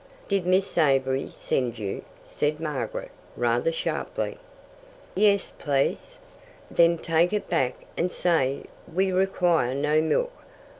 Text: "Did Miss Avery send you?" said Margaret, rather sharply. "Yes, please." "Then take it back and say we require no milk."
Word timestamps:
"Did 0.27 0.47
Miss 0.47 0.79
Avery 0.79 1.29
send 1.29 1.77
you?" 1.77 2.03
said 2.23 2.59
Margaret, 2.59 3.11
rather 3.37 3.71
sharply. 3.71 4.39
"Yes, 5.13 5.53
please." 5.59 6.17
"Then 6.71 6.97
take 6.97 7.33
it 7.33 7.47
back 7.47 7.75
and 7.95 8.11
say 8.11 8.63
we 8.91 9.11
require 9.11 9.75
no 9.75 10.01
milk." 10.01 10.33